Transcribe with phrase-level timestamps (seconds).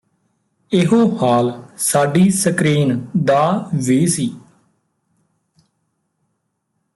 [0.71, 1.51] ਇਹੋ ਹਾਲ
[1.77, 3.69] ਸਾਡੀ ਸਕਰੀਨ ਦਾ
[3.73, 4.29] ਵੀ ਸੀ